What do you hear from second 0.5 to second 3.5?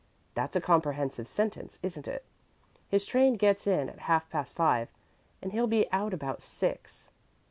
a comprehensive sentence, isn't it? His train